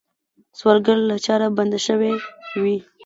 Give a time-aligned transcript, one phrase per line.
[0.57, 2.13] سوالګر له چاره بنده شوی
[2.61, 2.77] وي